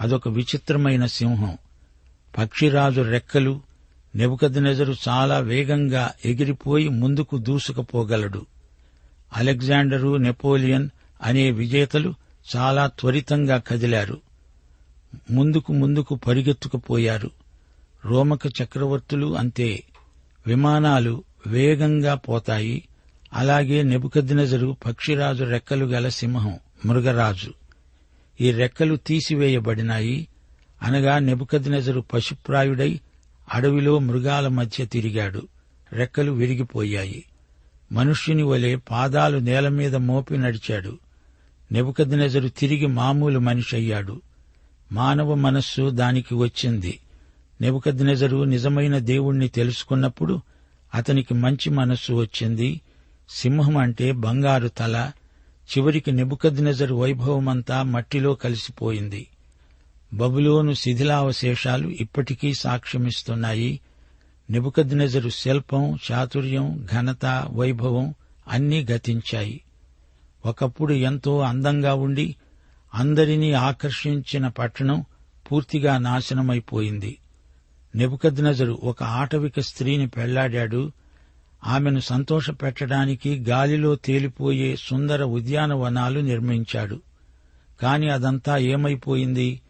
అదొక 0.02 0.28
విచిత్రమైన 0.28 1.06
సింహం. 1.06 1.58
పక్షిరాజు 2.38 3.02
రెక్కలు 3.02 3.62
నెబుకద్నెజరు 4.16 4.96
చాలా 5.08 5.38
వేగంగా 5.38 6.12
ఎగిరిపోయి 6.26 6.90
ముందుకు 6.90 7.38
దూసుకుపోగలడు. 7.38 8.46
అలెగ్జాండరు 9.36 10.16
నెపోలియన్ 10.16 10.90
అనే 11.24 11.52
విజేతలు 11.52 12.14
చాలా 12.56 12.88
త్వరితంగా 12.88 13.58
కదిలారు. 13.58 14.22
ముందుకు 15.32 15.74
ముందుకు 15.74 16.16
పరిగెత్తుకుపోయారు. 16.16 17.32
రోమక 18.06 18.48
చక్రవర్తులు 18.48 19.38
అంతే. 19.38 19.84
విమానాలు 20.48 21.24
వేగంగా 21.48 22.16
పోతాయి. 22.16 22.88
అలాగే 23.34 23.84
నెబుకద్నెజరు 23.84 24.78
పక్షిరాజు 24.86 25.44
రెక్కలు 25.44 25.86
గల 25.86 26.10
సింహం 26.10 26.60
మృగరాజు. 26.86 27.54
ఈ 28.42 28.52
రెక్కలు 28.52 28.96
తీసివేయబడినాయి. 28.96 30.28
అనగా 30.84 31.20
నెబుకద్నెజరు 31.20 32.00
పశుప్రాయుడై 32.00 33.00
అడవిలో 33.54 34.00
మృగాల 34.00 34.48
మధ్య 34.48 34.86
తిరిగాడు. 34.86 35.48
రెక్కలు 35.94 36.32
విరిగిపోయాయి. 36.32 37.24
మనుష్యుని 37.92 38.44
వలె 38.44 38.76
పాదాలు 38.76 39.38
నేల 39.38 39.68
మీద 39.68 39.96
మోపి 39.96 40.38
నడిచాడు. 40.38 40.98
నెబుకద్నెజరు 41.72 42.48
తిరిగి 42.48 42.86
మామూలు 42.86 43.40
మనిషి 43.40 43.76
అయ్యాడు. 43.76 44.22
మానవ 44.92 45.34
మనస్సు 45.34 45.90
దానికి 45.90 46.36
వచ్చింది. 46.36 47.00
నెబుకద్నెజరు 47.62 48.44
నిజమైన 48.44 48.98
దేవుణ్ణి 48.98 49.48
తెలుసుకున్నప్పుడు 49.48 50.42
అతనికి 50.98 51.34
మంచి 51.34 51.70
మనస్సు 51.70 52.14
వచ్చింది. 52.14 52.82
సింహం 53.30 53.78
అంటే 53.78 54.12
బంగారు 54.12 54.68
తల. 54.68 55.12
చివరికి 55.68 56.12
నెబుకద్నెజరు 56.12 56.96
వైభవమంతా 56.96 57.84
మట్టిలో 57.84 58.36
కలిసిపోయింది. 58.36 59.28
బబులోను 60.14 60.74
శిథిలావశేషాలు 60.74 61.88
ఇప్పటికీ 61.88 62.54
సాక్ష్యమిస్తున్నాయి. 62.54 63.80
నెబుకద్నెజరు 64.50 65.30
శిల్పం 65.30 66.00
చాతుర్యం 66.12 66.88
ఘనత 66.94 67.48
వైభవం 67.54 68.14
అన్నీ 68.48 68.86
గతించాయి. 68.92 69.62
ఒకప్పుడు 70.46 70.94
ఎంతో 70.94 71.40
అందంగా 71.40 71.94
ఉండి 71.94 72.36
అందరినీ 72.94 73.52
ఆకర్షించిన 73.54 74.48
పట్టణం 74.48 75.06
పూర్తిగా 75.52 75.98
నాశనమైపోయింది. 75.98 77.18
నెబుకద్నజరు 77.98 78.80
ఒక 78.84 79.04
ఆటవిక 79.04 79.60
స్త్రీని 79.60 80.08
పెళ్ళాడాడు. 80.08 80.92
ఆమెను 81.66 82.00
సంతోషపెట్టడానికి 82.00 83.46
గాలిలో 83.50 83.96
తేలిపోయే 83.96 84.76
సుందర 84.76 85.24
ఉద్యానవనాలు 85.24 86.20
నిర్మించాడు. 86.20 87.02
కాని 87.82 88.10
అదంతా 88.10 88.58
ఏమైపోయింది? 88.58 89.62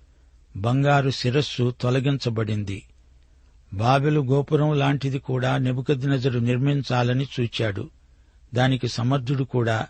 బంగారు 0.58 1.10
శిరస్సు 1.10 1.76
తొలగించబడింది. 1.82 2.84
బాబెలు 3.74 4.20
గోపురం 4.20 4.80
లాంటిది 4.80 5.20
కూడా 5.20 5.58
నెబుకద్నజరు 5.58 6.40
నిర్మించాలని 6.40 7.28
చూచాడు. 7.40 7.90
దానికి 8.54 8.88
సమర్థుడు 8.88 9.44
కూడా 9.44 9.88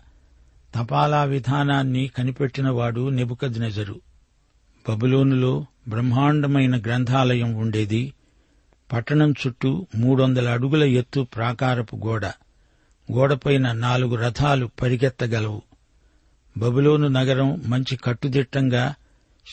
తపాలా 0.74 1.24
విధానాన్ని 1.24 2.08
కనిపెట్టినవాడు 2.08 3.08
నెబుకద్నెజరు. 3.08 4.00
బబులోనులో 4.88 5.66
బ్రహ్మాండమైన 5.88 6.80
గ్రంథాలయం 6.80 7.54
ఉండేది. 7.54 8.14
పట్టణం 8.92 9.32
చుట్టూ 9.32 9.86
మూడొందల 9.94 10.48
అడుగుల 10.48 10.84
ఎత్తు 10.84 11.20
ప్రాకారపు 11.20 11.96
గోడ. 11.96 12.26
గోడపైన 13.12 13.72
నాలుగు 13.72 14.14
రథాలు 14.14 14.70
పరిగెత్తగలవు. 14.82 15.62
బబులోను 16.58 17.08
నగరం 17.08 17.62
మంచి 17.66 17.96
కట్టుదిట్టంగా 17.96 18.94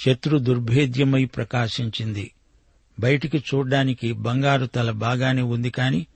శత్రు 0.05 0.37
దుర్భేద్యమై 0.37 1.25
ప్రకాశించింది. 1.25 2.31
బయటికి 2.99 3.37
చూడ్డానికి 3.37 4.13
బంగారు 4.13 4.65
తల 4.65 4.91
బాగానే 4.91 5.41
ఉంది 5.41 5.69
కాని 5.69 6.07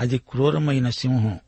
అది 0.00 0.18
క్రూరమైన 0.18 0.90
సింహం. 0.90 1.38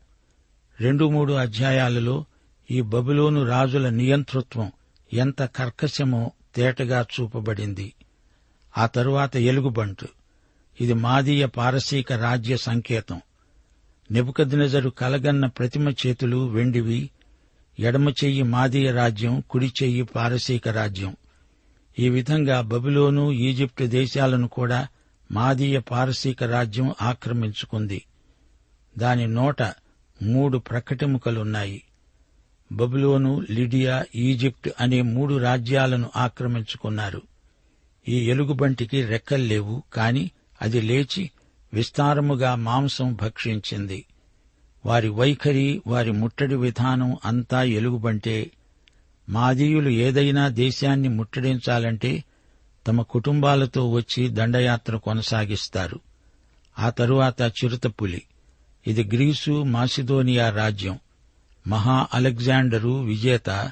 రెండు 0.81 1.09
మూడు 1.09 1.33
అధ్యాయాలలో 1.33 2.25
ఈ 2.71 2.81
బబులోను 2.81 3.45
రాజుల 3.45 3.89
నియంతృత్వం 3.89 4.71
ఎంత 5.13 5.43
కర్కశమో 5.43 6.31
తేటగా 6.55 7.05
చూపబడింది. 7.21 7.93
ఆ 8.77 8.85
తరువాత 8.85 9.37
ఎలుగుబంటు. 9.37 10.07
ఇది 10.81 10.93
మాదీయ 10.93 11.45
పారసీక 11.45 12.13
రాజ్య 12.13 12.57
సంకేతం. 12.57 13.21
నెబుకద్నెజరు 14.11 14.89
కలగన్న 14.89 15.45
ప్రతిమ 15.45 15.89
చేతులు 15.89 16.47
వెండివి 16.47 17.09
ఎడమ 17.79 18.09
చెయ్యి 18.09 18.43
మాదీయ 18.43 18.91
రాజ్యం 18.91 19.43
కుడి 19.49 19.73
చెయ్యి 19.83 20.03
పారసీక 20.03 20.67
రాజ్యం. 20.67 21.15
ఈ 21.99 22.09
విధంగా 22.09 22.61
బబులోను 22.61 23.31
ఈజిప్టు 23.31 23.85
దేశాలను 23.85 24.47
కూడా 24.47 24.87
మాదీయ 25.31 25.79
పారసీక 25.79 26.43
రాజ్యం 26.43 26.93
ఆక్రమించుకుంది. 27.01 28.05
దాని 28.97 29.27
నోట 29.27 29.61
మూడు 30.21 30.57
ప్రకటిముకలున్నాయి. 30.57 31.83
బబులోను 32.71 33.45
లిడియా 33.49 34.05
ఈజిప్ట్ 34.15 34.69
అనే 34.81 35.01
మూడు 35.01 35.35
రాజ్యాలను 35.35 36.09
ఆక్రమించుకున్నారు. 36.15 37.21
ఈ 38.07 38.29
ఎలుగుబంటికి 38.29 39.05
రెక్కల్లేవు 39.05 39.83
కాని 39.93 40.31
అది 40.65 40.81
లేచి 40.81 41.31
విస్తారముగా 41.73 42.55
మాంసం 42.55 43.13
భక్షించింది. 43.13 44.05
వారి 44.85 45.07
వైఖరి 45.07 45.81
వారి 45.87 46.11
ముట్టడి 46.11 46.55
విధానం 46.55 47.17
అంతా 47.25 47.63
ఎలుగుబంటే 47.63 48.51
మాదీయులు 49.29 49.89
ఏదైనా 49.89 50.47
దేశాన్ని 50.47 51.09
ముట్టడించాలంటే 51.09 52.23
తమ 52.87 53.01
కుటుంబాలతో 53.01 53.91
వచ్చి 53.91 54.27
దండయాత్ర 54.27 54.97
కొనసాగిస్తారు. 54.97 55.99
ఆ 56.79 56.89
తరువాత 56.89 57.41
చిరుతపులి. 57.41 58.21
ఇది 58.87 59.03
గ్రీసు 59.03 59.63
మాసిదోనియా 59.63 60.49
రాజ్యం. 60.49 60.99
మహా 61.67 62.07
అలెగ్జాండరు 62.13 63.03
విజేత. 63.03 63.71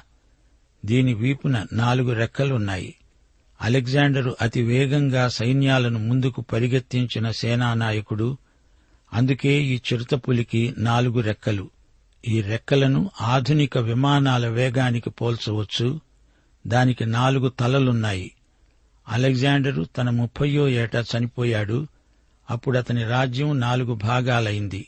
దీని 0.84 1.14
వీపున 1.14 1.66
నాలుగు 1.72 2.12
రెక్కలున్నాయి. 2.12 2.94
అలెగ్జాండరు 3.60 4.36
అతి 4.42 4.62
వేగంగా 4.62 5.28
సైన్యాలను 5.28 5.98
ముందుకు 5.98 6.40
పరిగెత్తించిన 6.40 7.30
సేనానాయకుడు 7.30 8.36
అందుకే 9.12 9.62
ఈ 9.62 9.76
చిరుతపులికి 9.76 10.74
నాలుగు 10.78 11.20
రెక్కలు. 11.20 11.70
ఈ 12.28 12.40
రెక్కలను 12.40 13.10
ఆధునిక 13.20 13.78
విమానాల 13.78 14.48
వేగానికి 14.48 15.10
పోల్చవచ్చు. 15.10 16.00
దానికి 16.66 17.06
నాలుగు 17.06 17.48
తలలున్నాయి. 17.48 18.32
అలెగ్జాండరు 19.08 19.84
తన 19.84 20.10
ముప్పయో 20.10 20.68
ఏట 20.68 20.96
చనిపోయాడు. 20.96 21.86
అప్పుడు 22.50 22.78
అతని 22.78 23.04
రాజ్యం 23.04 23.60
నాలుగు 23.60 23.94
భాగాలైంది. 23.94 24.86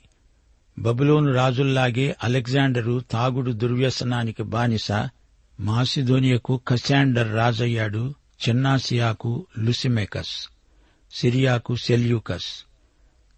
బబులోను 0.79 1.33
రాజుల్లాగే 1.33 2.16
అలెగ్జాండరు 2.24 3.05
తాగుడు 3.11 3.50
దుర్వ్యసనానికి 3.50 4.42
బానిస. 4.42 4.92
మాసిదోనియకు 5.61 6.61
కశాండర్ 6.68 7.35
రాజయ్యాడు. 7.35 8.14
చిన్నాసియాకు 8.49 9.46
లుసిమెకస్ 9.59 10.49
సిరియాకు 11.12 11.77
సెల్యూకస్. 11.77 12.64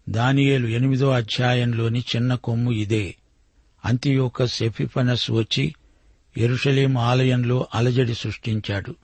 దానియేలు 0.09 0.67
ఎనిమిదో 0.67 1.09
అధ్యాయంలోని 1.09 1.99
చిన్న 1.99 2.35
కొమ్ము 2.35 2.71
ఇదే. 2.71 3.15
అంతియోకస్ 3.85 4.63
ఎఫిఫనస్ 4.63 5.31
వచ్చి 5.31 5.75
ఎరుషలేం 6.37 6.97
ఆలయంలో 6.97 7.67
అలజడి 7.75 8.13
సృష్టించాడు. 8.13 8.95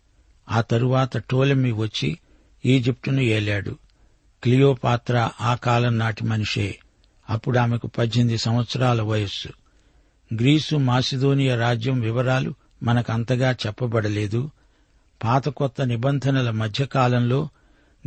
ఆ 0.52 0.62
తరువాత 0.62 1.18
టోలెమి 1.18 1.72
వచ్చి 1.72 2.18
ఈజిప్టును 2.66 3.22
ఏలాడు. 3.22 3.78
క్లియోపాత్ర 4.44 5.30
ఆ 5.42 5.56
కాలం 5.56 5.98
నాటి 5.98 6.24
మనిషే. 6.24 6.80
అప్పుడు 7.30 7.60
ఆమెకు 7.60 7.88
పద్దెనిమిది 7.88 8.38
సంవత్సరాల 8.38 9.02
వయస్సు. 9.02 9.50
గ్రీసు 10.34 10.76
మాసిదోనియా 10.76 11.56
రాజ్యం 11.56 12.00
వివరాలు 12.00 12.54
మనకంతగా 12.84 13.56
చెప్పబడలేదు. 13.68 14.52
పాత 15.24 15.50
కొత్త 15.50 15.82
నిబంధనల 15.82 16.52
మధ్యకాలంలో 16.52 17.50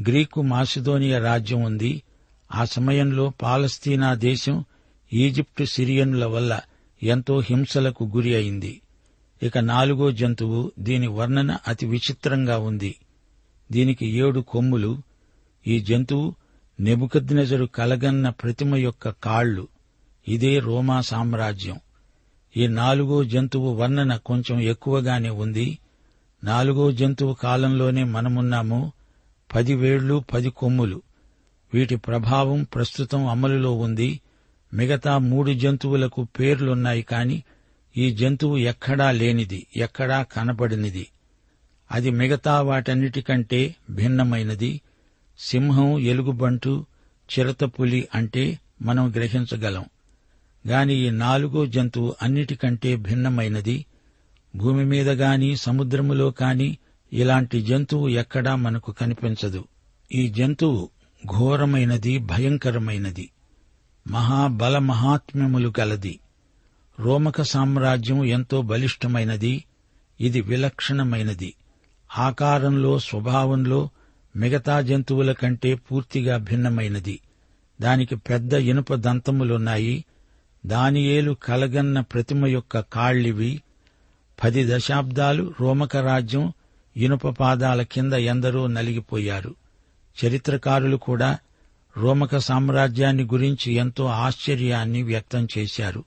గ్రీకు 0.01 0.43
మాసిదోనియా 0.43 1.19
రాజ్యం 1.19 1.63
ఉంది. 1.63 2.03
ఆ 2.55 2.65
సమయంలో 2.65 3.33
పాలస్తీనా 3.43 4.15
దేశం 4.15 4.65
ఈజిప్టు 5.13 5.65
సిరియనుల 5.65 6.25
వల్ల 6.25 6.61
ఎంతో 7.03 7.41
హింసలకు 7.41 8.05
గురి 8.05 8.35
అయింది. 8.35 8.81
ఇక 9.43 9.59
నాలుగో 9.59 10.11
జంతువు 10.11 10.73
దీని 10.79 11.07
వర్ణన 11.07 11.59
అతి 11.69 11.87
విచిత్రంగా 11.87 12.59
ఉంది. 12.59 12.95
దీనికి 13.73 14.07
ఏడు 14.07 14.41
కొమ్ములు 14.41 15.03
ఈ 15.67 15.81
జంతువు 15.81 16.35
నెబుకద్నెజరు 16.81 17.65
కలగన్న 17.65 18.29
ప్రతిమ 18.29 18.77
యొక్క 18.77 19.09
కాళ్ళు 19.09 19.69
ఇదే 20.29 20.59
రోమా 20.59 21.01
సామ్రాజ్యం. 21.01 21.81
ఈ 22.57 22.67
నాలుగో 22.67 23.25
జంతువు 23.25 23.75
వర్ణన 23.75 24.17
కొంచెం 24.17 24.61
ఎక్కువగానే 24.61 25.29
ఉంది. 25.29 25.79
నాలుగో 26.45 26.93
జంతువు 26.93 27.35
కాలంలోనే 27.35 28.05
మనమున్నాము. 28.05 28.93
పది 29.55 29.75
వేళ్ళు 29.75 30.25
పది 30.35 30.51
కొమ్ములు. 30.51 31.03
వీటి 31.75 31.97
ప్రభావం 31.97 32.63
ప్రస్తుతం 32.75 33.27
అమలులో 33.27 33.77
ఉంది. 33.77 34.21
మిగతా 34.75 35.19
మూడు 35.19 35.53
జంతువులకు 35.53 36.27
పేర్లున్నాయి 36.41 37.03
కాని 37.03 37.43
ఈ 37.97 38.11
జంతువు 38.11 38.57
ఎక్కడా 38.57 39.11
లేనిది 39.11 39.67
ఎక్కడా 39.77 40.23
కనపడినది. 40.23 41.07
అది 41.93 42.11
మిగతా 42.11 42.63
వాటన్నిటికంటే 42.63 43.75
భిన్నమైనది. 43.91 44.81
సింహం 45.39 45.99
ఎలుగుబంటు 45.99 46.87
చిరతపులి 47.39 48.09
అంటే 48.15 48.59
మనం 48.83 49.13
గ్రహించగలం. 49.13 49.85
గాని 50.69 50.95
ఈ 50.95 51.11
నాలుగో 51.11 51.67
జంతువు 51.67 52.15
అన్నిటికంటే 52.23 52.97
భిన్నమైనది. 52.97 53.85
భూమి 54.59 54.85
మీద 54.85 55.11
గాని 55.11 55.57
సముద్రములో 55.57 56.31
కాని 56.31 56.79
ఇలాంటి 57.13 57.63
జంతువు 57.63 58.09
ఎక్కడా 58.09 58.55
మనకు 58.55 58.93
కనిపించదు. 58.93 59.65
ఈ 60.15 60.29
జంతువు 60.29 60.89
ఘోరమైనది 61.37 62.19
భయంకరమైనది. 62.19 63.31
మహాబల 64.11 64.79
మహాత్మ్యములు 64.79 65.73
గలది. 65.81 66.19
రోమక 67.01 67.43
సామ్రాజ్యం 67.43 68.25
ఎంతో 68.25 68.63
బలిష్టమైనది. 68.63 69.65
ఇది 70.21 70.41
విలక్షణమైనది. 70.41 71.55
ఆకారంలో 72.19 72.99
స్వభావంలో 72.99 73.89
మిగతా 74.37 74.81
జంతువుల 74.81 75.33
కంటే 75.33 75.75
పూర్తిగా 75.75 76.37
భిన్నమైనది. 76.37 77.21
దానికి 77.81 78.17
పెద్ద 78.17 78.53
ఇనుప 78.53 78.95
దంతములున్నాయి. 78.95 80.05
దానియేలు 80.67 81.37
కలగన్న 81.43 82.01
ప్రతిమ 82.01 82.47
యొక్క 82.47 82.81
కాళ్ళివి 82.81 83.63
పది 84.45 84.77
దశాబ్దాలు 84.77 85.55
రోమక 85.61 85.97
రాజ్యం 85.97 86.53
ఇనుప 86.97 87.29
పాదాల 87.29 87.83
కింద 87.83 88.13
ఎందరో 88.13 88.67
నలిగిపోయారు. 88.67 89.55
చరిత్రకారులు 90.25 90.97
కూడా 90.97 91.39
రోమక 91.97 92.37
సామ్రాజ్యాన్ని 92.37 93.23
గురించి 93.23 93.73
ఎంతో 93.73 94.07
ఆశ్చర్యాన్ని 94.07 95.03
వ్యక్తం 95.03 95.49
చేశారు. 95.59 96.05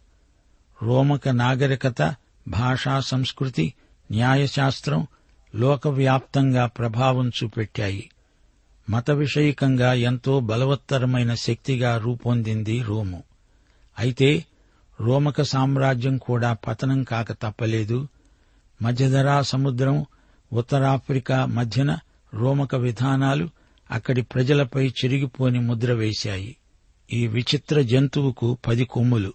రోమక 0.83 1.29
నాగరికత 1.29 2.15
భాషా 2.47 2.99
సంస్కృతి 2.99 3.73
న్యాయశాస్త్రం 4.11 5.07
లోకవ్యాప్తంగా 5.55 6.65
ప్రభావం 6.65 7.29
చూపెట్టాయి. 7.29 8.09
మత 8.89 9.11
విషయకంగా 9.11 9.93
ఎంతో 9.93 10.39
బలవత్తరమైన 10.39 11.33
శక్తిగా 11.33 11.97
రూపొందింది 11.97 12.83
రోము. 12.83 13.23
అయితే 13.99 14.45
రోమక 15.01 15.41
సామ్రాజ్యం 15.41 16.17
కూడా 16.17 16.53
పతనం 16.53 17.03
కాక 17.03 17.31
తప్పలేదు. 17.31 18.07
మధ్యధరా 18.81 19.41
సముద్రం 19.41 20.05
ఉత్తరాఫ్రికా 20.53 21.45
మధ్యన 21.45 21.97
రోమక 22.33 22.75
విధానాలు 22.75 23.49
అక్కడి 23.91 24.21
ప్రజలపై 24.21 24.87
చిరిగిపోని 24.87 25.59
ముద్ర 25.59 25.93
వేశాయి. 25.93 26.57
ఈ 27.13 27.27
విచిత్ర 27.27 27.81
జంతువుకు 27.81 28.57
పది 28.67 28.85
కొమ్ములు. 28.85 29.33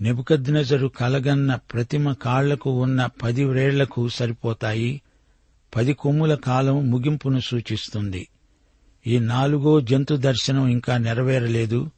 నెబుకద్నెజరు 0.00 0.88
కలగన్న 0.88 1.54
ప్రతిమ 1.54 2.12
కాళ్ళకు 2.12 2.70
ఉన్న 2.70 3.08
పది 3.22 3.44
వ్రేళ్ళకు 3.44 4.08
సరిపోతాయి. 4.08 5.02
పది 5.76 5.92
కొమ్ముల 5.92 6.34
కాలం 6.34 6.90
ముగింపును 6.90 7.40
సూచిస్తుంది. 7.40 8.28
ఈ 9.06 9.18
నాలుగో 9.18 9.80
జంతు 9.80 10.16
దర్శనం 10.16 10.68
ఇంకా 10.68 10.96
నెరవేరలేదు. 10.96 11.90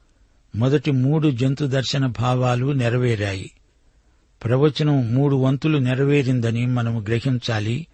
మొదటి 0.57 0.91
మూడు 0.91 1.31
జంతు 1.31 1.65
దర్శన 1.65 2.07
భావాలు 2.07 2.73
నెరవేరాయి. 2.73 3.51
ప్రవచనం 4.45 5.15
మూడు 5.15 5.37
వంతులు 5.37 5.79
నెరవేరిందని 5.79 6.67
మనం 6.67 7.05
గ్రహించాలి. 7.05 7.87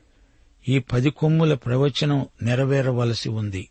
ఈ 0.69 0.79
పది 0.79 1.11
కొమ్ముల 1.11 1.55
ప్రవచనం 1.55 2.27
నెరవేరవలసి 2.43 3.29
ఉంది. 3.29 3.69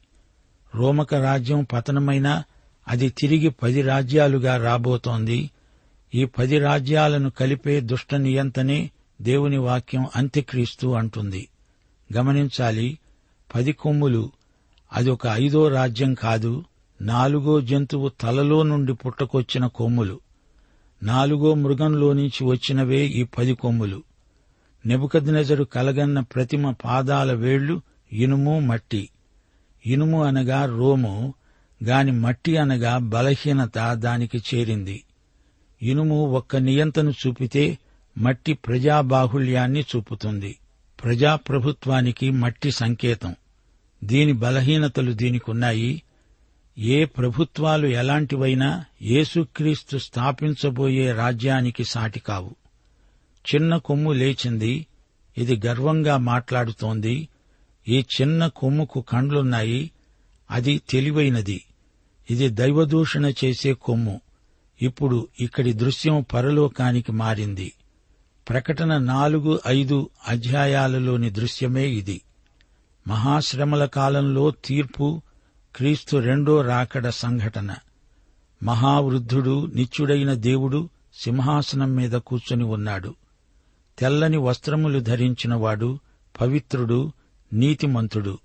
రోమక 0.75 1.13
రాజ్యం 1.13 1.63
పతనమైనా 1.63 2.43
అది 2.87 3.09
తిరిగి 3.09 3.49
పది 3.49 3.81
రాజ్యాలుగా 3.81 4.57
రాబోతోంది. 4.57 5.51
ఈ 6.15 6.25
పది 6.25 6.59
రాజ్యాలను 6.59 7.29
కలిపే 7.29 7.79
దుష్ట 7.79 8.15
నియంతనే 8.15 8.91
దేవుని 9.21 9.57
వాక్యం 9.57 10.07
అంత్యక్రీస్తు 10.15 10.87
అంటుంది. 10.87 11.47
గమనించాలి 12.17 12.99
పది 13.55 13.71
కొమ్ములు 13.71 14.31
అదొక 14.93 15.27
ఐదో 15.31 15.67
రాజ్యం 15.67 16.13
కాదు 16.13 16.63
నాలుగో 17.01 17.61
జంతువు 17.61 18.11
తలలో 18.21 18.63
నుండి 18.63 18.93
పుట్టకొచ్చిన 18.93 19.67
కొమ్ములు. 19.67 20.19
నాలుగో 21.03 21.53
మృగంలో 21.53 22.13
నుంచి 22.13 22.43
వచ్చినవే 22.43 23.05
ఈ 23.05 23.23
పది 23.23 23.53
కొమ్ములు. 23.53 24.03
నెబుకద్నెజరు 24.85 25.63
కలగన్న 25.63 26.19
ప్రతిమ 26.19 26.71
పాదాల 26.71 27.33
వేళ్ళు 27.33 27.81
ఇనుము 28.13 28.59
మట్టి. 28.59 29.09
ఇనుము 29.85 30.23
అనగా 30.23 30.65
రోము 30.65 31.33
గాని 31.83 32.11
మట్టి 32.11 32.57
అనగా 32.57 32.97
బలహీనత 32.97 33.93
దానికి 33.93 34.43
చేరింది. 34.53 35.03
ఇనుము 35.81 36.25
ఒక్క 36.25 36.55
నియంతను 36.55 37.13
చూపితే 37.27 37.77
మట్టి 38.17 38.53
ప్రజాబాహుళ్యాన్ని 38.53 39.85
చూపుతుంది. 39.95 40.59
ప్రజాప్రభుత్వానికి 41.03 42.31
మట్టి 42.31 42.71
సంకేతం. 42.71 43.35
దీని 44.03 44.33
బలహీనతలు 44.33 45.11
దీనికున్నాయి. 45.11 46.01
ఏ 46.77 47.05
ప్రభుత్వాలు 47.05 47.87
ఎలాంటివైనా 47.87 48.85
యేసుక్రీస్తు 49.01 49.97
స్థాపించబోయే 49.97 51.11
రాజ్యానికి 51.11 51.83
సాటి 51.83 52.19
కావు. 52.19 52.55
చిన్న 53.53 53.77
కొమ్ము 53.77 54.11
లేచింది 54.11 54.87
ఇది 55.37 55.61
గర్వంగా 55.65 56.17
మాట్లాడుతోంది 56.17 57.29
ఈ 57.87 58.05
చిన్న 58.21 58.47
కొమ్ముకు 58.47 59.01
కండ్లున్నాయి 59.01 59.91
అది 60.51 60.81
తెలివైనది 60.89 61.63
ఇది 62.29 62.49
దైవదూషణ 62.49 63.29
చేసే 63.29 63.73
కొమ్ము 63.73 64.21
ఇప్పుడు 64.81 65.27
ఇక్కడి 65.39 65.73
దృశ్యం 65.73 66.25
పరలోకానికి 66.33 67.11
మారింది. 67.11 67.73
ప్రకటన 68.49 68.97
నాలుగు 68.97 69.59
ఐదు 69.67 70.09
అధ్యాయాలలోని 70.27 71.29
దృశ్యమే 71.29 71.87
ఇది. 71.87 72.21
మహాశ్రమల 73.07 73.85
కాలంలో 73.85 74.51
తీర్పు 74.65 75.21
క్రీస్తు 75.75 76.17
రెండో 76.17 76.61
రాకడ 76.61 77.09
సంఘటన. 77.09 77.75
మహావృద్ధుడు 78.63 79.71
నిత్యుడైన 79.75 80.33
దేవుడు 80.33 80.89
సింహాసనం 81.23 81.95
మీద 81.95 82.11
కూర్చొని 82.11 82.63
ఉన్నాడు. 82.63 83.15
తెల్లని 83.99 84.37
వస్త్రములు 84.37 84.99
ధరించినవాడు 84.99 85.99
పవిత్రుడు 86.41 87.11
నీతిమంతుడు. 87.53 88.39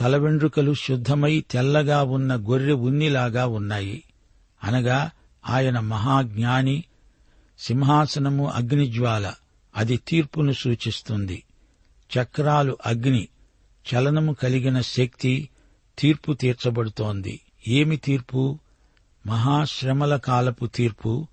తల 0.00 0.16
వెండ్రుకలు 0.16 0.74
శుద్ధమై 0.74 1.44
తెల్లగా 1.50 2.02
ఉన్న 2.02 2.36
గొర్రె 2.36 2.72
ఉన్నిలాగా 2.72 3.46
ఉన్నాయి. 3.46 4.04
అనగా 4.64 5.10
ఆయన 5.48 5.80
మహాజ్ఞాని 5.80 6.84
సింహాసనము 7.58 8.48
అగ్నిజ్వాల 8.48 9.32
అది 9.76 9.96
తీర్పును 9.96 10.52
సూచిస్తుంది. 10.52 11.42
చక్రాలు 12.18 12.78
అగ్ని 12.86 13.28
చలనము 13.94 14.32
కలిగిన 14.32 14.80
శక్తి 14.80 15.48
తీర్పు 16.00 16.32
తీర్చబడుతోంది. 16.32 17.40
ఏమి 17.68 17.96
తీర్పు? 17.96 18.58
మహాశ్రమల 19.26 20.16
కాలపు 20.16 20.66
తీర్పు. 20.66 21.26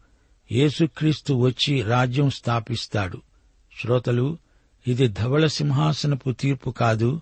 యేసుక్రీస్తు 0.51 1.34
వచ్చి 1.34 1.82
రాజ్యం 1.82 2.30
స్థాపిస్తాడు. 2.30 3.21
శ్రోతలు 3.82 4.38
ఇది 4.88 5.08
ధవళ 5.08 5.45
సింహాసనపు 5.45 6.32
తీర్పు 6.32 6.71
కాదు. 6.71 7.21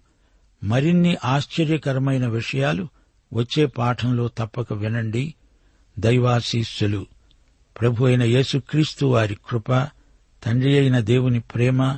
మరిన్ని 0.64 1.18
ఆశ్చర్యకరమైన 1.26 2.28
విషయాలు 2.28 2.88
వచ్చే 3.34 3.66
పాఠంలో 3.66 4.28
తప్పక 4.28 4.74
వినండి. 4.74 5.34
దైవాశీస్సులు. 6.00 7.06
ప్రభు 7.82 8.06
అయిన 8.06 8.24
యేసుక్రీస్తు 8.24 9.06
వారి 9.06 9.38
కృప 9.50 9.90
తండ్రి 10.46 10.80
అయిన 10.80 11.00
దేవుని 11.00 11.40
ప్రేమ 11.40 11.98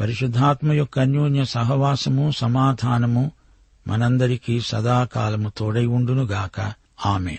పరిశుద్ధాత్మ 0.00 0.72
యొక్క 0.72 0.98
అన్యోన్య 0.98 1.44
సహవాసము 1.44 2.30
సమాధానము 2.30 3.32
మనందరికీ 3.88 4.60
సదాకాలము 4.60 5.52
తోడై 5.56 5.86
ఉండునుగాక. 5.86 6.72
ఆమె 7.06 7.38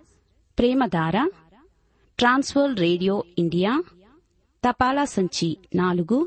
Premadhara 0.57 1.17
Trans World 2.19 2.73
Radio 2.77 3.23
India 3.37 3.71
తపాలా 4.63 5.05
సంచి 5.05 5.57
నాలుగు 5.75 6.17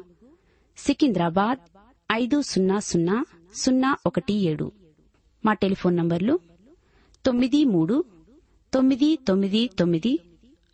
సికింద్రాబాద్ 0.78 1.60
ఐదు 2.12 2.38
సున్నా 2.42 2.78
సున్నా 2.80 3.16
సున్నా 3.54 3.96
ఒకటి 4.06 4.34
ఏడు. 4.50 4.66
మా 5.44 5.52
టెలిఫోన్ 5.52 5.96
నంబర్లు 5.96 6.34
తొమ్మిది 7.24 7.64
మూడు 7.64 7.96
తొమ్మిది 8.72 9.10
తొమ్మిది 9.28 9.62
తొమ్మిది 9.78 10.12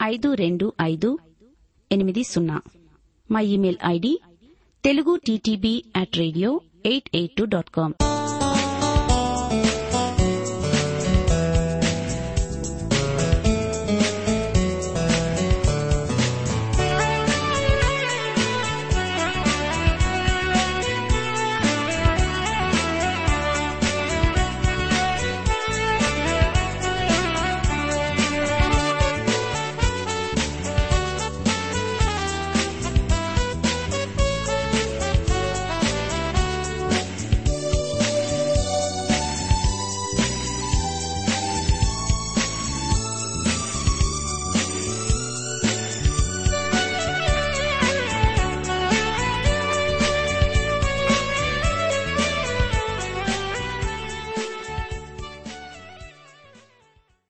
ఐదు 0.02 0.28
రెండు 0.34 0.72
ఐదు 0.82 1.10
ఎనిమిది 1.90 2.22
సున్నా. 2.22 2.58
మా 3.30 3.40
email 3.40 3.78
ID 3.86 4.12
Telugu 4.84 5.16
TTB 5.26 5.74
at 5.96 6.16
radio 6.16 6.50
eight 6.84 7.10
eight 7.14 7.36
two 7.36 7.44
dot 7.44 7.70
com. 7.70 7.94